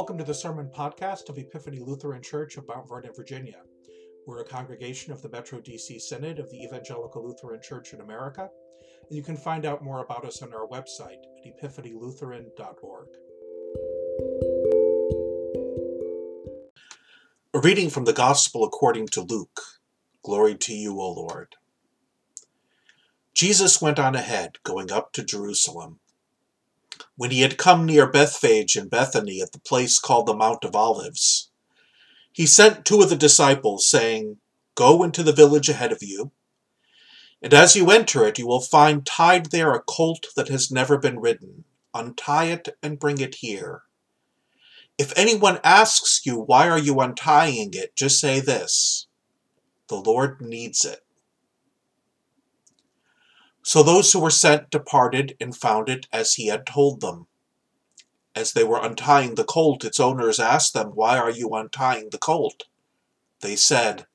[0.00, 3.60] Welcome to the Sermon Podcast of Epiphany Lutheran Church of Mount Vernon, Virginia.
[4.26, 8.48] We're a congregation of the Metro DC Synod of the Evangelical Lutheran Church in America,
[9.06, 13.08] and you can find out more about us on our website at epiphanylutheran.org.
[17.52, 19.60] A reading from the Gospel according to Luke.
[20.24, 21.56] Glory to you, O Lord.
[23.34, 26.00] Jesus went on ahead, going up to Jerusalem.
[27.20, 30.74] When he had come near Bethphage and Bethany at the place called the Mount of
[30.74, 31.50] Olives,
[32.32, 34.38] he sent two of the disciples, saying,
[34.74, 36.32] Go into the village ahead of you,
[37.42, 40.96] and as you enter it, you will find tied there a colt that has never
[40.96, 41.64] been ridden.
[41.92, 43.82] Untie it and bring it here.
[44.96, 47.94] If anyone asks you, Why are you untying it?
[47.96, 49.08] just say this
[49.88, 51.04] The Lord needs it.
[53.70, 57.28] So those who were sent departed and found it as he had told them.
[58.34, 62.18] As they were untying the colt, its owners asked them, Why are you untying the
[62.18, 62.64] colt?
[63.42, 64.08] They said,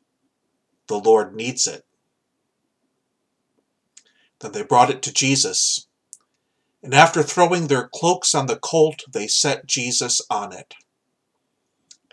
[0.88, 1.86] The Lord needs it.
[4.42, 5.88] Then they brought it to Jesus.
[6.84, 10.74] And after throwing their cloaks on the colt, they set Jesus on it.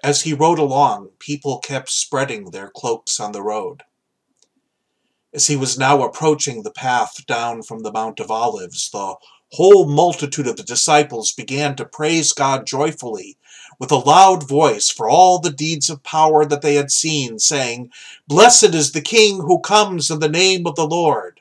[0.00, 3.82] As he rode along, people kept spreading their cloaks on the road.
[5.34, 9.16] As he was now approaching the path down from the Mount of Olives, the
[9.52, 13.38] whole multitude of the disciples began to praise God joyfully
[13.78, 17.90] with a loud voice for all the deeds of power that they had seen, saying,
[18.28, 21.40] Blessed is the King who comes in the name of the Lord.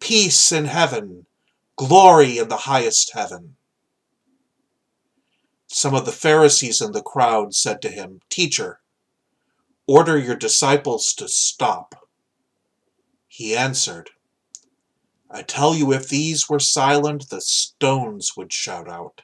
[0.00, 1.26] Peace in heaven,
[1.76, 3.56] glory in the highest heaven.
[5.66, 8.80] Some of the Pharisees in the crowd said to him, Teacher,
[9.86, 11.99] order your disciples to stop.
[13.40, 14.10] He answered,
[15.30, 19.22] I tell you, if these were silent, the stones would shout out.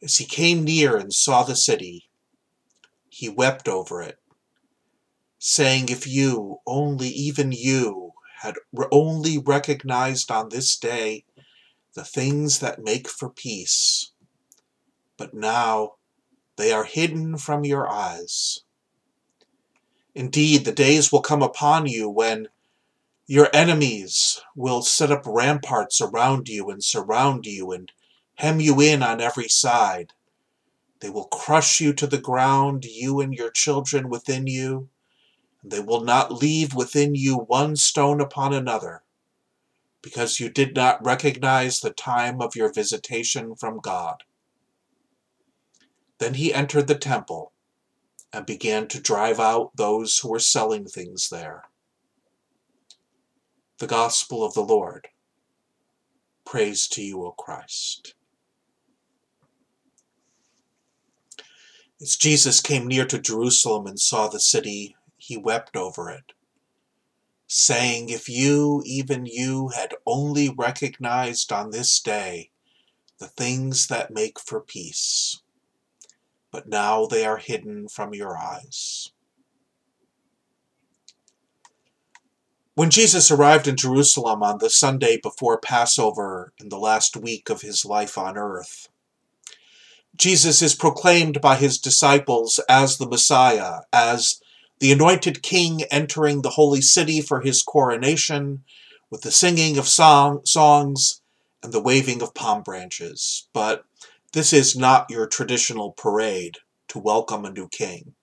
[0.00, 2.08] As he came near and saw the city,
[3.08, 4.20] he wept over it,
[5.40, 8.54] saying, If you, only even you, had
[8.92, 11.24] only recognized on this day
[11.94, 14.12] the things that make for peace,
[15.16, 15.94] but now
[16.54, 18.60] they are hidden from your eyes.
[20.14, 22.48] Indeed, the days will come upon you when
[23.26, 27.92] your enemies will set up ramparts around you and surround you and
[28.34, 30.12] hem you in on every side.
[30.98, 34.88] They will crush you to the ground, you and your children within you,
[35.62, 39.02] and they will not leave within you one stone upon another,
[40.02, 44.24] because you did not recognize the time of your visitation from God.
[46.18, 47.52] Then he entered the temple
[48.32, 51.64] and began to drive out those who were selling things there.
[53.78, 55.08] The Gospel of the Lord.
[56.44, 58.14] Praise to you, O Christ.
[62.00, 66.32] As Jesus came near to Jerusalem and saw the city, he wept over it,
[67.46, 72.50] saying, If you, even you, had only recognized on this day
[73.18, 75.42] the things that make for peace
[76.50, 79.12] but now they are hidden from your eyes.
[82.74, 87.60] When Jesus arrived in Jerusalem on the Sunday before Passover in the last week of
[87.60, 88.88] his life on earth,
[90.16, 94.40] Jesus is proclaimed by his disciples as the Messiah, as
[94.78, 98.64] the anointed king entering the holy city for his coronation,
[99.10, 101.20] with the singing of song, songs
[101.62, 103.48] and the waving of palm branches.
[103.52, 103.84] But
[104.32, 106.58] this is not your traditional parade
[106.88, 108.14] to welcome a new king.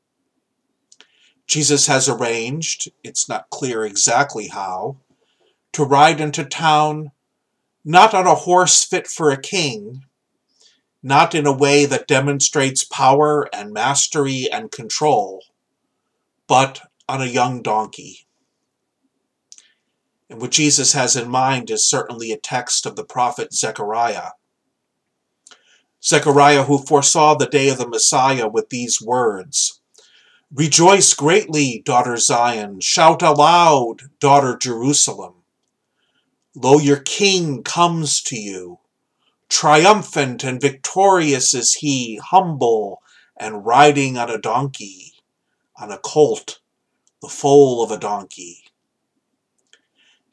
[1.45, 4.97] Jesus has arranged, it's not clear exactly how,
[5.73, 7.11] to ride into town
[7.83, 10.03] not on a horse fit for a king,
[11.01, 15.41] not in a way that demonstrates power and mastery and control,
[16.47, 18.27] but on a young donkey.
[20.29, 24.31] And what Jesus has in mind is certainly a text of the prophet Zechariah,
[26.07, 29.81] Zechariah, who foresaw the day of the Messiah with these words
[30.53, 35.33] Rejoice greatly, daughter Zion, shout aloud, daughter Jerusalem.
[36.55, 38.79] Lo, your king comes to you.
[39.49, 43.01] Triumphant and victorious is he, humble
[43.35, 45.11] and riding on a donkey,
[45.75, 46.59] on a colt,
[47.21, 48.66] the foal of a donkey.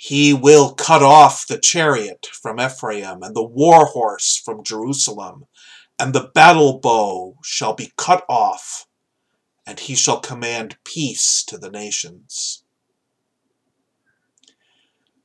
[0.06, 5.46] He will cut off the chariot from Ephraim and the war horse from Jerusalem,
[5.98, 8.86] and the battle bow shall be cut off,
[9.66, 12.64] and he shall command peace to the nations.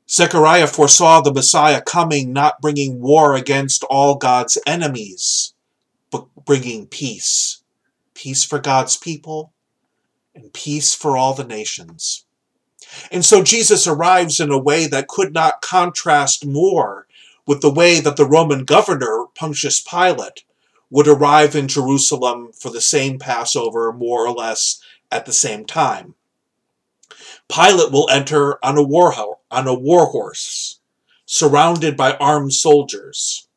[0.10, 5.56] Zechariah foresaw the Messiah coming, not bringing war against all God's enemies,
[6.10, 7.64] but bringing peace.
[8.14, 9.52] Peace for God's people
[10.34, 12.26] and peace for all the nations.
[13.12, 17.08] And so Jesus arrives in a way that could not contrast more
[17.46, 20.44] with the way that the Roman governor, Pontius Pilate,
[20.90, 24.82] would arrive in Jerusalem for the same Passover, more or less
[25.12, 26.16] at the same time.
[27.48, 29.14] Pilate will enter on a war,
[29.50, 30.80] on a war horse,
[31.26, 33.48] surrounded by armed soldiers,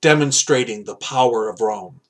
[0.00, 2.00] demonstrating the power of Rome.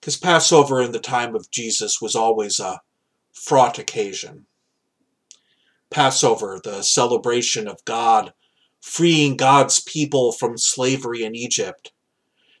[0.00, 2.80] Because Passover in the time of Jesus was always a
[3.32, 4.46] fraught occasion.
[5.90, 8.32] Passover, the celebration of God
[8.82, 11.92] freeing God's people from slavery in Egypt,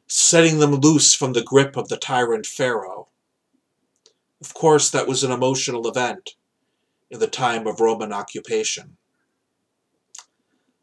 [0.06, 3.08] setting them loose from the grip of the tyrant Pharaoh.
[4.40, 6.36] Of course, that was an emotional event
[7.10, 8.96] in the time of Roman occupation.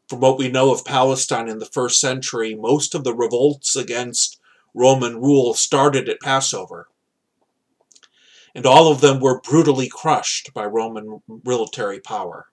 [0.08, 4.40] From what we know of Palestine in the first century, most of the revolts against
[4.74, 6.88] Roman rule started at Passover.
[8.54, 12.48] And all of them were brutally crushed by Roman military power.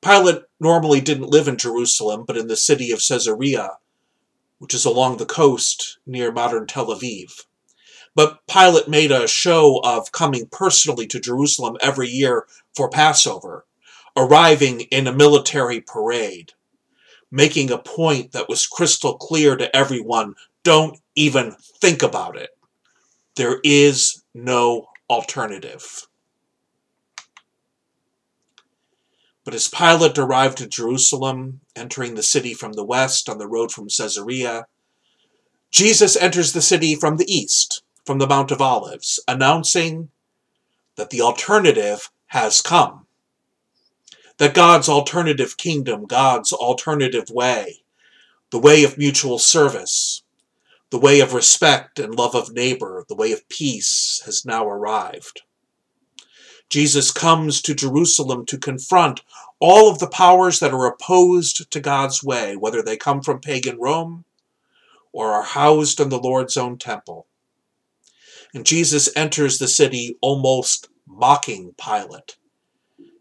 [0.00, 3.78] Pilate normally didn't live in Jerusalem, but in the city of Caesarea,
[4.58, 7.44] which is along the coast near modern Tel Aviv.
[8.14, 12.46] But Pilate made a show of coming personally to Jerusalem every year
[12.76, 13.66] for Passover,
[14.16, 16.52] arriving in a military parade,
[17.30, 22.50] making a point that was crystal clear to everyone don't even think about it.
[23.36, 26.06] There is no alternative.
[29.44, 33.70] But as Pilate arrived at Jerusalem, entering the city from the west on the road
[33.70, 34.66] from Caesarea,
[35.70, 40.10] Jesus enters the city from the east, from the Mount of Olives, announcing
[40.96, 43.06] that the alternative has come.
[44.38, 47.84] That God's alternative kingdom, God's alternative way,
[48.50, 50.23] the way of mutual service,
[50.94, 55.42] the way of respect and love of neighbor, the way of peace, has now arrived.
[56.70, 59.20] Jesus comes to Jerusalem to confront
[59.58, 63.76] all of the powers that are opposed to God's way, whether they come from pagan
[63.80, 64.24] Rome
[65.12, 67.26] or are housed in the Lord's own temple.
[68.54, 72.36] And Jesus enters the city almost mocking Pilate.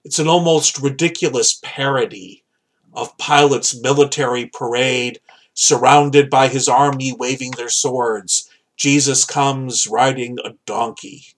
[0.05, 2.43] It's an almost ridiculous parody
[2.93, 5.19] of Pilate's military parade,
[5.53, 8.49] surrounded by his army waving their swords.
[8.75, 11.35] Jesus comes riding a donkey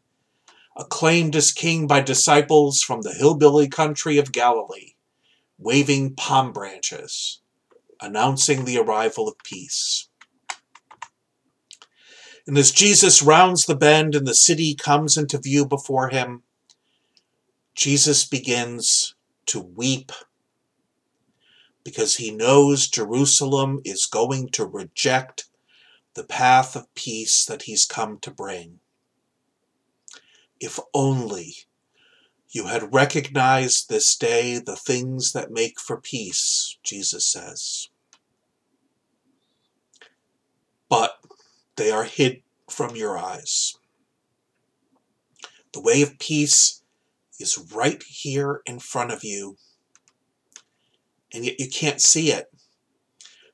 [0.76, 4.96] acclaimed as king by disciples from the hillbilly country of Galilee,
[5.58, 7.40] waving palm branches,
[8.02, 10.10] announcing the arrival of peace.
[12.46, 16.44] And as Jesus rounds the bend and the city comes into view before him,
[17.74, 19.16] Jesus begins
[19.48, 20.12] to weep
[21.86, 25.46] because he knows Jerusalem is going to reject
[26.16, 28.80] the path of peace that he's come to bring.
[30.60, 31.56] If only
[32.50, 37.90] you had recognized this day the things that make for peace, Jesus says.
[40.90, 41.20] But
[41.76, 43.76] they are hid from your eyes.
[45.74, 46.82] The way of peace
[47.40, 49.58] is right here in front of you,
[51.36, 52.52] and yet you can't see it.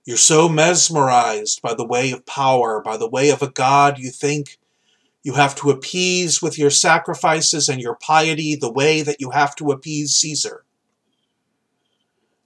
[0.05, 4.11] You're so mesmerized by the way of power, by the way of a God you
[4.11, 4.59] think
[5.23, 9.55] you have to appease with your sacrifices and your piety the way that you have
[9.55, 10.63] to appease Caesar.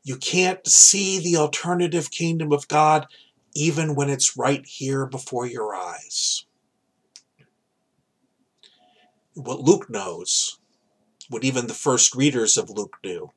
[0.03, 3.07] You can't see the alternative kingdom of God
[3.53, 6.45] even when it's right here before your eyes.
[9.33, 10.59] What Luke knows,
[11.29, 13.31] what even the first readers of Luke knew,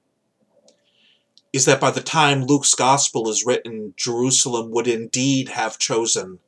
[1.52, 6.40] is that by the time Luke's gospel is written, Jerusalem would indeed have chosen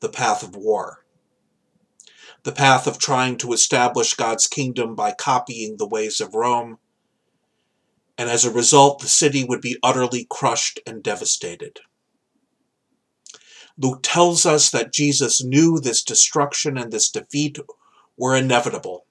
[0.00, 1.04] the path of war.
[2.42, 6.78] The path of trying to establish God's kingdom by copying the ways of Rome,
[8.18, 11.80] and as a result, the city would be utterly crushed and devastated.
[13.78, 17.58] Luke tells us that Jesus knew this destruction and this defeat
[18.16, 19.05] were inevitable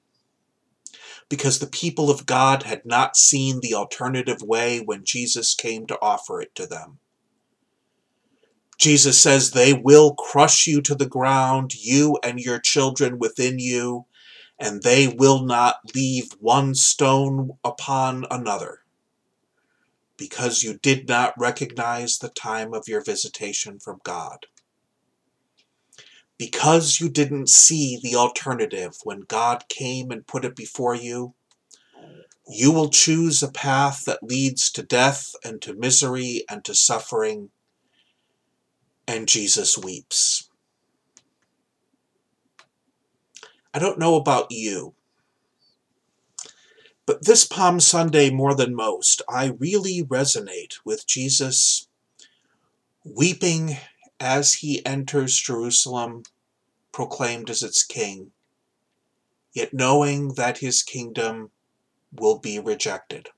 [1.29, 5.97] because the people of God had not seen the alternative way when Jesus came to
[6.01, 6.99] offer it to them.
[8.77, 14.05] Jesus says they will crush you to the ground, you and your children within you,
[14.59, 18.79] and they will not leave one stone upon another,
[20.17, 24.45] because you did not recognize the time of your visitation from God.
[26.37, 31.33] Because you didn't see the alternative when God came and put it before you,
[32.47, 37.49] you will choose a path that leads to death and to misery and to suffering
[39.07, 40.49] and Jesus weeps.
[43.73, 44.93] I don't know about you,
[47.05, 51.87] but this Palm Sunday, more than most, I really resonate with Jesus
[53.03, 53.77] weeping
[54.25, 56.23] as he enters Jerusalem,
[56.91, 58.31] proclaimed as its king,
[59.53, 61.51] yet knowing that his kingdom
[62.11, 63.29] will be rejected.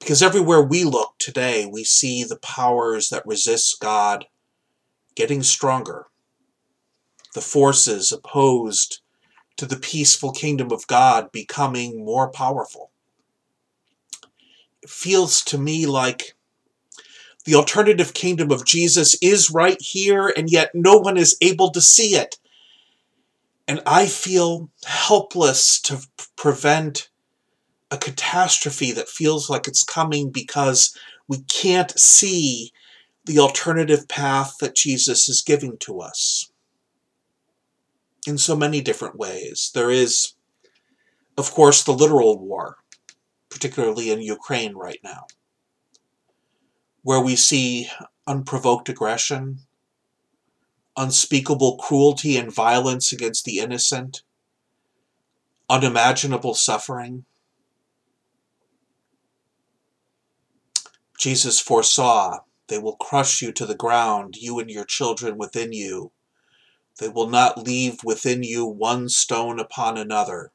[0.00, 4.26] Because everywhere we look today, we see the powers that resist God
[5.14, 6.06] getting stronger.
[7.34, 9.02] The forces opposed
[9.56, 12.90] to the peaceful kingdom of God becoming more powerful.
[14.82, 16.35] It feels to me like
[17.46, 21.80] the alternative kingdom of Jesus is right here, and yet no one is able to
[21.80, 22.38] see it.
[23.68, 26.04] And I feel helpless to
[26.36, 27.08] prevent
[27.90, 30.96] a catastrophe that feels like it's coming because
[31.28, 32.72] we can't see
[33.24, 36.50] the alternative path that Jesus is giving to us
[38.26, 39.70] in so many different ways.
[39.72, 40.34] There is,
[41.38, 42.78] of course, the literal war,
[43.50, 45.26] particularly in Ukraine right now,
[47.06, 47.88] where we see
[48.26, 49.60] unprovoked aggression,
[50.96, 54.24] unspeakable cruelty and violence against the innocent,
[55.70, 57.24] unimaginable suffering.
[61.16, 66.10] Jesus foresaw, They will crush you to the ground, you and your children within you.
[66.98, 70.50] They will not leave within you one stone upon another.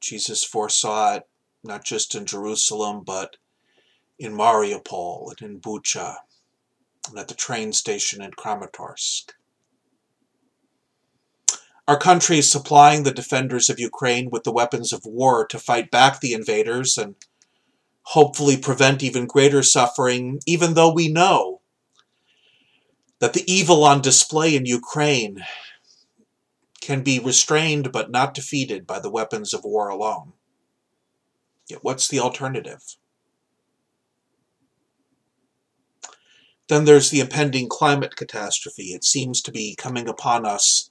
[0.00, 1.28] Jesus foresaw it
[1.62, 3.36] not just in Jerusalem, but
[4.18, 6.16] in Mariupol and in Bucha
[7.08, 9.32] and at the train station in Kramatorsk.
[11.88, 15.90] Our country is supplying the defenders of Ukraine with the weapons of war to fight
[15.90, 17.14] back the invaders and
[18.02, 21.60] hopefully prevent even greater suffering, even though we know
[23.20, 25.44] that the evil on display in Ukraine
[26.80, 30.32] can be restrained but not defeated by the weapons of war alone.
[31.68, 32.96] Yet what's the alternative?
[36.68, 38.92] Then there's the impending climate catastrophe.
[38.94, 40.90] It seems to be coming upon us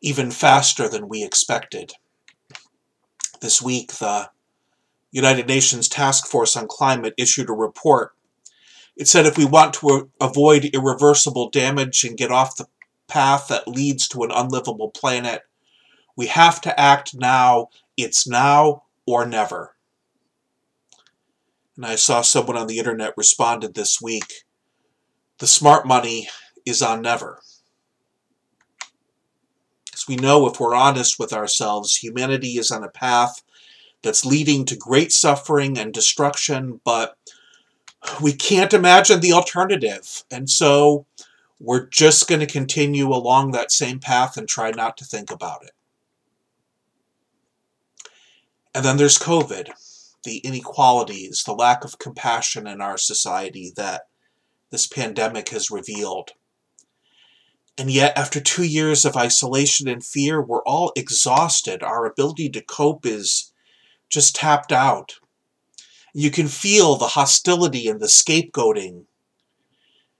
[0.00, 1.92] even faster than we expected.
[3.40, 4.30] This week, the
[5.10, 8.12] United Nations Task Force on Climate issued a report.
[8.96, 12.66] It said if we want to avoid irreversible damage and get off the
[13.06, 15.42] path that leads to an unlivable planet,
[16.16, 17.68] we have to act now.
[17.98, 19.76] It's now or never.
[21.76, 24.45] And I saw someone on the internet responded this week
[25.38, 26.28] the smart money
[26.64, 27.40] is on never.
[29.92, 33.42] As we know, if we're honest with ourselves, humanity is on a path
[34.02, 37.16] that's leading to great suffering and destruction, but
[38.20, 40.24] we can't imagine the alternative.
[40.30, 41.06] And so
[41.58, 45.64] we're just going to continue along that same path and try not to think about
[45.64, 45.72] it.
[48.74, 49.70] And then there's COVID,
[50.24, 54.02] the inequalities, the lack of compassion in our society that
[54.70, 56.30] this pandemic has revealed.
[57.78, 61.82] And yet, after two years of isolation and fear, we're all exhausted.
[61.82, 63.52] Our ability to cope is
[64.08, 65.16] just tapped out.
[66.14, 69.04] You can feel the hostility and the scapegoating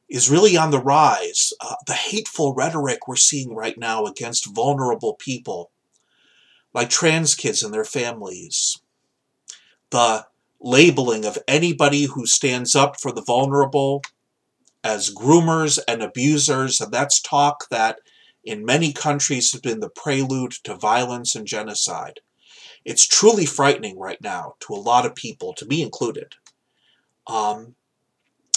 [0.08, 1.52] is really on the rise.
[1.60, 5.70] Uh, the hateful rhetoric we're seeing right now against vulnerable people,
[6.74, 8.78] like trans kids and their families.
[9.90, 10.26] The
[10.60, 14.02] labeling of anybody who stands up for the vulnerable
[14.86, 17.98] as groomers and abusers, and that's talk that
[18.44, 22.20] in many countries has been the prelude to violence and genocide.
[22.84, 26.36] It's truly frightening right now to a lot of people, to me included.
[27.26, 27.74] Um,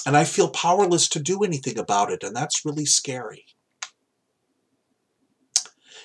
[0.06, 3.46] and I feel powerless to do anything about it, and that's really scary.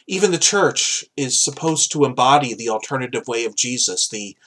[0.06, 4.38] Even the church is supposed to embody the alternative way of Jesus, the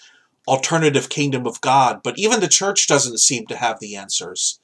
[0.48, 4.60] alternative kingdom of God, but even the church doesn't seem to have the answers.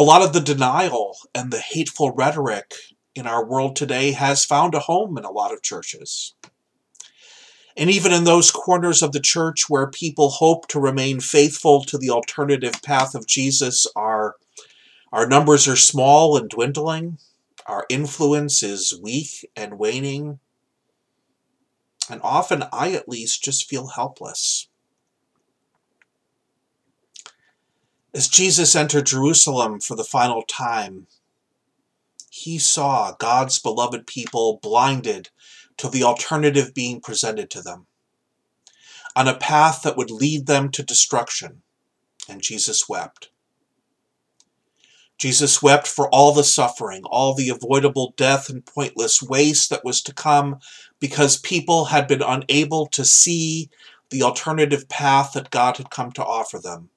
[0.00, 2.72] A lot of the denial and the hateful rhetoric
[3.14, 6.32] in our world today has found a home in a lot of churches.
[7.76, 11.98] And even in those corners of the church where people hope to remain faithful to
[11.98, 14.36] the alternative path of Jesus, our,
[15.12, 17.18] our numbers are small and dwindling.
[17.66, 20.38] Our influence is weak and waning.
[22.08, 24.69] And often I, at least, just feel helpless.
[28.12, 31.06] As Jesus entered Jerusalem for the final time,
[32.28, 35.30] he saw God's beloved people blinded
[35.76, 37.86] to the alternative being presented to them,
[39.14, 41.62] on a path that would lead them to destruction,
[42.28, 43.30] and Jesus wept.
[45.16, 50.00] Jesus wept for all the suffering, all the avoidable death and pointless waste that was
[50.02, 50.58] to come
[50.98, 53.70] because people had been unable to see
[54.08, 56.88] the alternative path that God had come to offer them.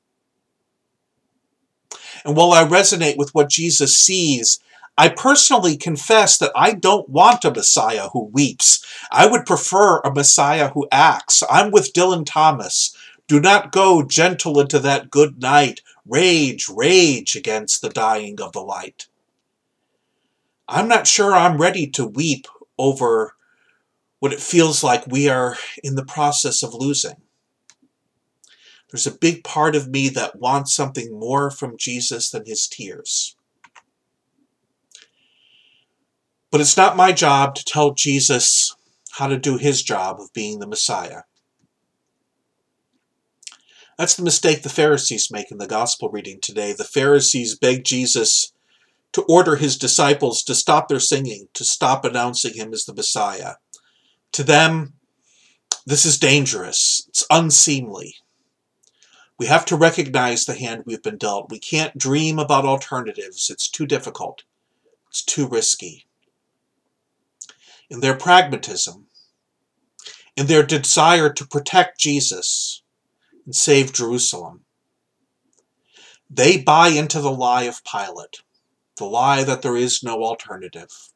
[2.26, 4.60] And while I resonate with what Jesus sees,
[4.98, 8.86] I personally confess that I don't want a Messiah who weeps.
[9.12, 11.42] I would prefer a Messiah who acts.
[11.50, 12.96] I'm with Dylan Thomas.
[13.28, 15.82] Do not go gentle into that good night.
[16.06, 19.08] Rage, rage against the dying of the light.
[20.68, 23.36] I'm not sure I'm ready to weep over
[24.20, 27.23] what it feels like we are in the process of losing.
[28.94, 33.36] There's a big part of me that wants something more from Jesus than his tears.
[36.52, 38.76] But it's not my job to tell Jesus
[39.14, 41.22] how to do his job of being the Messiah.
[43.98, 46.72] That's the mistake the Pharisees make in the gospel reading today.
[46.72, 48.54] The Pharisees beg Jesus
[49.14, 53.56] to order his disciples to stop their singing, to stop announcing him as the Messiah.
[54.34, 54.94] To them,
[55.84, 57.08] this is dangerous.
[57.10, 58.18] It's unseemly.
[59.40, 61.50] We have to recognize the hand we've been dealt.
[61.50, 63.50] We can't dream about alternatives.
[63.50, 64.44] It's too difficult.
[65.10, 66.06] It's too risky.
[67.90, 69.08] In their pragmatism,
[70.36, 72.84] in their desire to protect Jesus,
[73.46, 74.62] and save Jerusalem.
[76.30, 78.42] They buy into the lie of Pilate,
[78.98, 81.10] the lie that there is no alternative.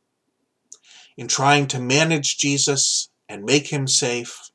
[1.16, 4.52] In trying to manage Jesus and make him safe,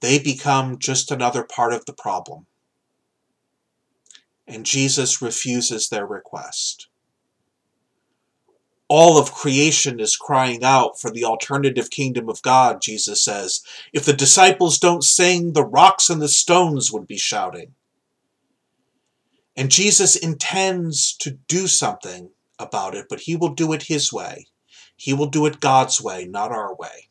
[0.00, 2.46] they become just another part of the problem.
[4.46, 6.88] And Jesus refuses their request.
[8.88, 13.60] All of creation is crying out for the alternative kingdom of God, Jesus says.
[13.92, 17.74] If the disciples don't sing, the rocks and the stones would be shouting.
[19.56, 24.46] And Jesus intends to do something about it, but he will do it his way.
[24.96, 27.09] He will do it God's way, not our way.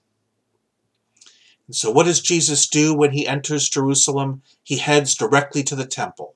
[1.70, 4.42] And so, what does Jesus do when he enters Jerusalem?
[4.64, 6.34] He heads directly to the temple,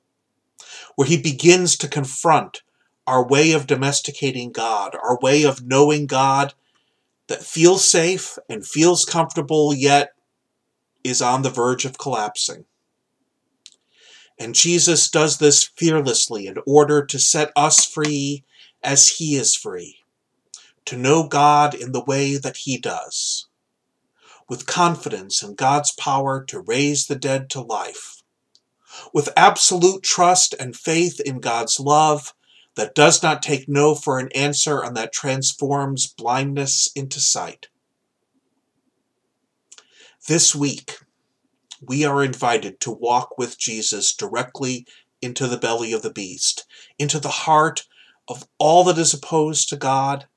[0.96, 2.62] where he begins to confront
[3.08, 6.54] our way of domesticating God, our way of knowing God
[7.26, 10.13] that feels safe and feels comfortable, yet
[11.04, 12.65] is on the verge of collapsing.
[14.38, 18.43] And Jesus does this fearlessly in order to set us free
[18.84, 19.98] as He is free,
[20.86, 23.48] to know God in the way that He does,
[24.49, 28.21] with confidence in God's power to raise the dead to life,
[29.13, 32.34] with absolute trust and faith in God's love
[32.75, 37.67] that does not take no for an answer and that transforms blindness into sight.
[40.27, 40.99] This week,
[41.82, 44.86] we are invited to walk with Jesus directly
[45.21, 46.65] into the belly of the beast,
[46.97, 47.84] into the heart
[48.27, 50.27] of all that is opposed to God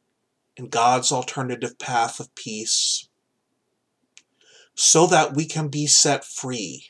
[0.56, 3.08] and God's alternative path of peace,
[4.76, 6.86] so that we can be set free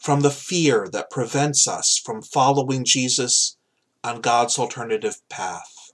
[0.00, 3.56] from the fear that prevents us from following Jesus
[4.02, 5.92] on God's alternative path.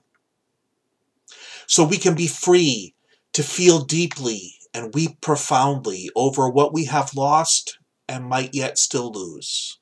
[1.67, 2.95] So we can be free
[3.33, 9.11] to feel deeply and weep profoundly over what we have lost and might yet still
[9.11, 9.77] lose.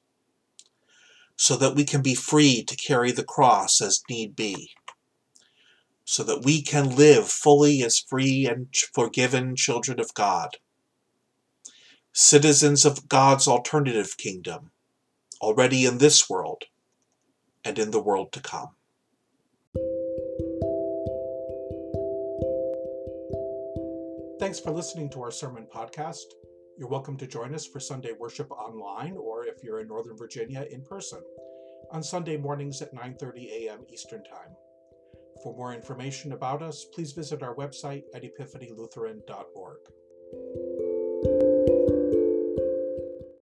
[1.35, 4.71] So that we can be free to carry the cross as need be.
[6.03, 10.57] So that we can live fully as free and forgiven children of God.
[12.21, 14.71] Citizens of God's alternative kingdom,
[15.41, 16.65] already in this world
[17.63, 18.75] and in the world to come.
[24.37, 26.25] Thanks for listening to our sermon podcast.
[26.77, 30.65] You're welcome to join us for Sunday worship online or if you're in Northern Virginia
[30.69, 31.21] in person
[31.89, 33.85] on Sunday mornings at 9:30 a.m.
[33.87, 34.57] Eastern Time.
[35.41, 40.88] For more information about us, please visit our website at epiphanylutheran.org.